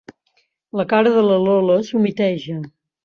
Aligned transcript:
La 0.79 0.85
cara 0.95 1.11
de 1.17 1.23
la 1.27 1.37
Lola 1.43 1.77
s'humiteja. 1.91 2.57